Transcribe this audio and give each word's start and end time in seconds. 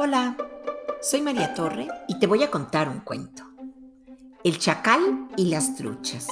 Hola, 0.00 0.36
soy 1.00 1.22
María 1.22 1.54
Torre 1.54 1.88
y 2.06 2.20
te 2.20 2.28
voy 2.28 2.44
a 2.44 2.52
contar 2.52 2.88
un 2.88 3.00
cuento. 3.00 3.42
El 4.44 4.56
chacal 4.60 5.26
y 5.36 5.46
las 5.46 5.74
truchas. 5.74 6.28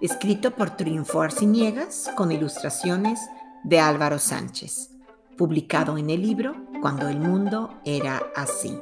Escrito 0.00 0.52
por 0.52 0.78
Triunfo 0.78 1.20
Arciniegas 1.20 2.10
con 2.16 2.32
ilustraciones 2.32 3.20
de 3.64 3.80
Álvaro 3.80 4.18
Sánchez. 4.18 4.92
Publicado 5.36 5.98
en 5.98 6.08
el 6.08 6.22
libro 6.22 6.56
Cuando 6.80 7.08
el 7.08 7.20
mundo 7.20 7.78
era 7.84 8.22
así. 8.34 8.80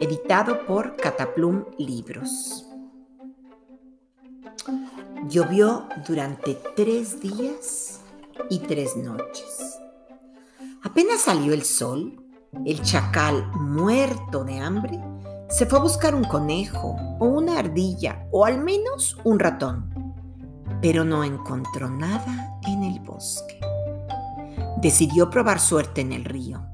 Editado 0.00 0.64
por 0.64 0.96
Cataplum 0.96 1.66
Libros. 1.76 2.66
Llovió 5.28 5.90
durante 6.08 6.58
tres 6.74 7.20
días 7.20 8.00
y 8.48 8.60
tres 8.60 8.96
noches. 8.96 9.78
Apenas 10.82 11.20
salió 11.20 11.52
el 11.52 11.64
sol, 11.64 12.25
el 12.64 12.82
chacal, 12.82 13.46
muerto 13.54 14.44
de 14.44 14.58
hambre, 14.58 15.00
se 15.48 15.66
fue 15.66 15.78
a 15.78 15.82
buscar 15.82 16.14
un 16.14 16.24
conejo 16.24 16.96
o 17.18 17.26
una 17.26 17.58
ardilla 17.58 18.26
o 18.32 18.44
al 18.44 18.62
menos 18.62 19.16
un 19.24 19.38
ratón, 19.38 20.14
pero 20.80 21.04
no 21.04 21.22
encontró 21.24 21.88
nada 21.88 22.58
en 22.66 22.82
el 22.82 23.00
bosque. 23.00 23.60
Decidió 24.78 25.30
probar 25.30 25.60
suerte 25.60 26.00
en 26.00 26.12
el 26.12 26.24
río. 26.24 26.66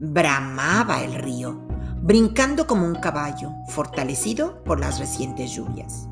Bramaba 0.00 1.02
el 1.02 1.14
río, 1.14 1.60
brincando 2.00 2.66
como 2.66 2.86
un 2.86 2.96
caballo, 2.96 3.52
fortalecido 3.68 4.64
por 4.64 4.80
las 4.80 4.98
recientes 4.98 5.52
lluvias. 5.52 6.08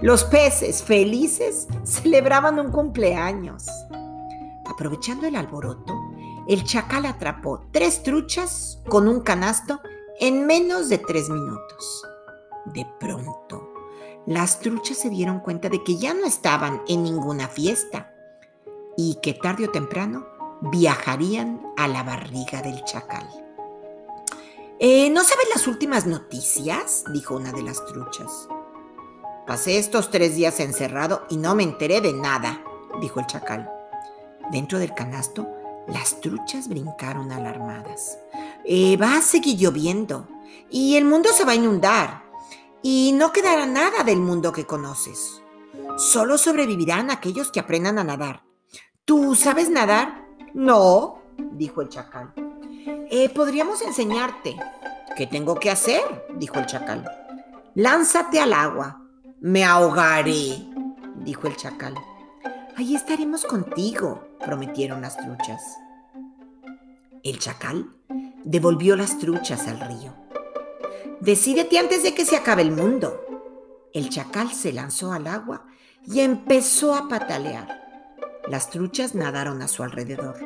Los 0.00 0.24
peces, 0.24 0.82
felices, 0.82 1.68
celebraban 1.84 2.58
un 2.58 2.72
cumpleaños. 2.72 3.66
Aprovechando 4.66 5.26
el 5.26 5.36
alboroto, 5.36 5.94
el 6.48 6.64
chacal 6.64 7.06
atrapó 7.06 7.64
tres 7.70 8.02
truchas 8.02 8.80
con 8.88 9.08
un 9.08 9.20
canasto 9.20 9.80
en 10.18 10.46
menos 10.46 10.88
de 10.88 10.98
tres 10.98 11.28
minutos. 11.28 12.04
De 12.66 12.86
pronto, 12.98 13.72
las 14.26 14.60
truchas 14.60 14.98
se 14.98 15.10
dieron 15.10 15.40
cuenta 15.40 15.68
de 15.68 15.82
que 15.82 15.96
ya 15.96 16.14
no 16.14 16.24
estaban 16.24 16.82
en 16.88 17.02
ninguna 17.02 17.48
fiesta 17.48 18.12
y 18.96 19.18
que 19.22 19.34
tarde 19.34 19.66
o 19.66 19.70
temprano 19.70 20.26
viajarían 20.60 21.60
a 21.76 21.88
la 21.88 22.02
barriga 22.02 22.62
del 22.62 22.84
chacal. 22.84 23.28
Eh, 24.78 25.10
¿No 25.10 25.22
sabes 25.22 25.46
las 25.54 25.66
últimas 25.66 26.06
noticias? 26.06 27.04
dijo 27.12 27.36
una 27.36 27.52
de 27.52 27.62
las 27.62 27.84
truchas. 27.86 28.48
Pasé 29.46 29.78
estos 29.78 30.10
tres 30.10 30.36
días 30.36 30.60
encerrado 30.60 31.24
y 31.28 31.36
no 31.36 31.54
me 31.54 31.62
enteré 31.62 32.00
de 32.00 32.12
nada, 32.12 32.62
dijo 33.00 33.20
el 33.20 33.26
chacal. 33.26 33.70
Dentro 34.50 34.78
del 34.78 34.94
canasto 34.94 35.48
las 35.86 36.20
truchas 36.20 36.68
brincaron 36.68 37.32
alarmadas. 37.32 38.18
Eh, 38.64 38.96
va 38.96 39.16
a 39.16 39.22
seguir 39.22 39.58
lloviendo 39.58 40.28
y 40.70 40.96
el 40.96 41.04
mundo 41.04 41.30
se 41.32 41.44
va 41.44 41.52
a 41.52 41.56
inundar 41.56 42.22
y 42.82 43.12
no 43.14 43.32
quedará 43.32 43.66
nada 43.66 44.04
del 44.04 44.20
mundo 44.20 44.52
que 44.52 44.66
conoces. 44.66 45.42
Solo 45.96 46.38
sobrevivirán 46.38 47.10
aquellos 47.10 47.50
que 47.50 47.60
aprendan 47.60 47.98
a 47.98 48.04
nadar. 48.04 48.42
¿Tú 49.04 49.34
sabes 49.34 49.70
nadar? 49.70 50.26
No, 50.54 51.22
dijo 51.52 51.82
el 51.82 51.88
chacal. 51.88 52.32
Eh, 53.10 53.28
podríamos 53.28 53.82
enseñarte. 53.82 54.56
¿Qué 55.16 55.26
tengo 55.26 55.56
que 55.56 55.70
hacer? 55.70 56.26
dijo 56.36 56.58
el 56.58 56.66
chacal. 56.66 57.04
Lánzate 57.74 58.40
al 58.40 58.52
agua. 58.52 59.02
Me 59.40 59.64
ahogaré, 59.64 60.66
dijo 61.16 61.46
el 61.46 61.56
chacal. 61.56 61.94
Ahí 62.76 62.94
estaremos 62.94 63.44
contigo, 63.44 64.24
prometieron 64.42 65.00
las 65.00 65.16
truchas. 65.16 65.62
El 67.22 67.38
chacal 67.38 67.96
devolvió 68.44 68.96
las 68.96 69.18
truchas 69.18 69.68
al 69.68 69.80
río. 69.80 70.14
Decídete 71.20 71.78
antes 71.78 72.02
de 72.02 72.14
que 72.14 72.24
se 72.24 72.36
acabe 72.36 72.62
el 72.62 72.72
mundo. 72.72 73.24
El 73.94 74.08
chacal 74.08 74.52
se 74.52 74.72
lanzó 74.72 75.12
al 75.12 75.26
agua 75.26 75.66
y 76.04 76.20
empezó 76.20 76.94
a 76.94 77.08
patalear. 77.08 77.80
Las 78.48 78.70
truchas 78.70 79.14
nadaron 79.14 79.62
a 79.62 79.68
su 79.68 79.84
alrededor. 79.84 80.36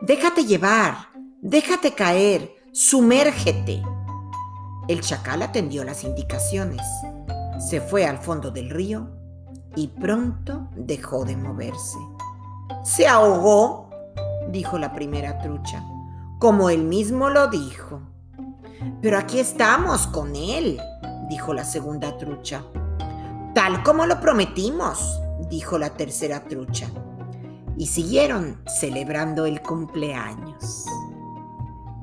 Déjate 0.00 0.44
llevar, 0.44 1.08
déjate 1.42 1.94
caer, 1.94 2.54
sumérgete. 2.72 3.82
El 4.86 5.00
chacal 5.00 5.42
atendió 5.42 5.82
las 5.82 6.04
indicaciones. 6.04 6.86
Se 7.58 7.80
fue 7.80 8.06
al 8.06 8.18
fondo 8.18 8.52
del 8.52 8.70
río 8.70 9.10
y 9.74 9.88
pronto 9.88 10.68
dejó 10.76 11.24
de 11.24 11.36
moverse. 11.36 11.98
¿Se 12.82 13.06
ahogó? 13.06 13.88
dijo 14.50 14.78
la 14.78 14.92
primera 14.94 15.38
trucha, 15.38 15.84
como 16.38 16.70
él 16.70 16.84
mismo 16.84 17.28
lo 17.28 17.48
dijo. 17.48 18.00
Pero 19.02 19.18
aquí 19.18 19.38
estamos 19.40 20.06
con 20.06 20.34
él, 20.36 20.80
dijo 21.28 21.52
la 21.52 21.64
segunda 21.64 22.16
trucha. 22.16 22.64
Tal 23.54 23.82
como 23.82 24.06
lo 24.06 24.20
prometimos, 24.20 25.20
dijo 25.50 25.78
la 25.78 25.90
tercera 25.90 26.44
trucha. 26.44 26.88
Y 27.76 27.86
siguieron 27.86 28.60
celebrando 28.66 29.46
el 29.46 29.62
cumpleaños. 29.62 30.86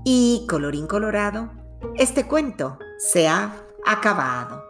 Y, 0.03 0.45
colorín 0.49 0.87
colorado, 0.87 1.49
este 1.95 2.27
cuento 2.27 2.77
se 2.97 3.27
ha 3.27 3.55
acabado. 3.85 4.64